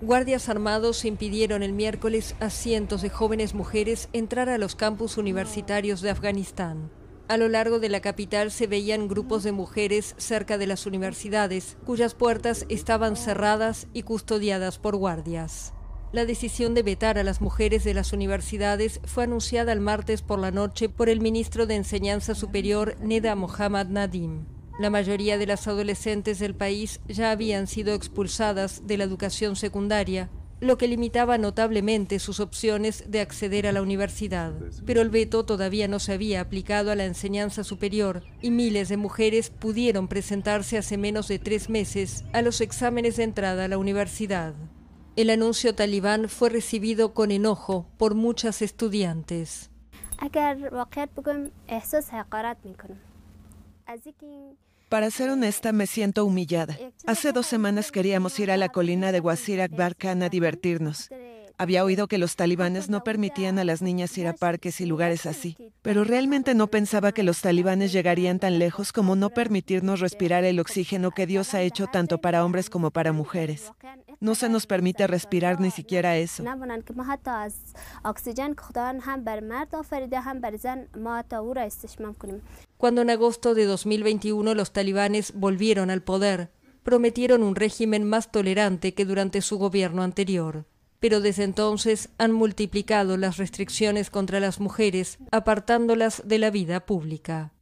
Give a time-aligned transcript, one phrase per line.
[0.00, 6.02] Guardias armados impidieron el miércoles a cientos de jóvenes mujeres entrar a los campus universitarios
[6.02, 6.88] de Afganistán.
[7.26, 11.76] A lo largo de la capital se veían grupos de mujeres cerca de las universidades,
[11.84, 15.74] cuyas puertas estaban cerradas y custodiadas por guardias.
[16.12, 20.38] La decisión de vetar a las mujeres de las universidades fue anunciada el martes por
[20.38, 24.57] la noche por el ministro de Enseñanza Superior Neda Mohammad Nadim.
[24.78, 30.30] La mayoría de las adolescentes del país ya habían sido expulsadas de la educación secundaria,
[30.60, 34.52] lo que limitaba notablemente sus opciones de acceder a la universidad.
[34.86, 38.96] Pero el veto todavía no se había aplicado a la enseñanza superior y miles de
[38.96, 43.78] mujeres pudieron presentarse hace menos de tres meses a los exámenes de entrada a la
[43.78, 44.54] universidad.
[45.16, 49.70] El anuncio talibán fue recibido con enojo por muchas estudiantes.
[54.88, 56.78] Para ser honesta, me siento humillada.
[57.06, 61.10] Hace dos semanas queríamos ir a la colina de Wazir Akbar Khan a divertirnos.
[61.60, 65.26] Había oído que los talibanes no permitían a las niñas ir a parques y lugares
[65.26, 70.44] así, pero realmente no pensaba que los talibanes llegarían tan lejos como no permitirnos respirar
[70.44, 73.72] el oxígeno que Dios ha hecho tanto para hombres como para mujeres.
[74.20, 76.44] No se nos permite respirar ni siquiera eso.
[82.78, 86.52] Cuando en agosto de 2021 los talibanes volvieron al poder,
[86.84, 90.64] prometieron un régimen más tolerante que durante su gobierno anterior.
[91.00, 97.52] Pero desde entonces han multiplicado las restricciones contra las mujeres, apartándolas de la vida pública.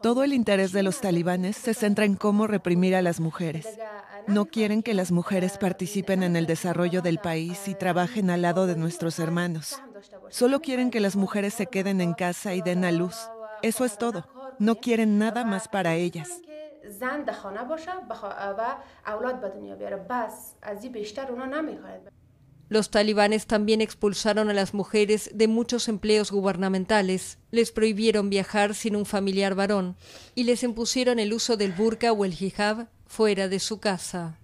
[0.00, 3.66] Todo el interés de los talibanes se centra en cómo reprimir a las mujeres.
[4.28, 8.66] No quieren que las mujeres participen en el desarrollo del país y trabajen al lado
[8.66, 9.82] de nuestros hermanos.
[10.30, 13.16] Solo quieren que las mujeres se queden en casa y den a luz.
[13.62, 14.26] Eso es todo.
[14.58, 16.28] No quieren nada más para ellas.
[22.68, 28.96] Los talibanes también expulsaron a las mujeres de muchos empleos gubernamentales, les prohibieron viajar sin
[28.96, 29.96] un familiar varón
[30.34, 34.38] y les impusieron el uso del burka o el hijab fuera de su casa.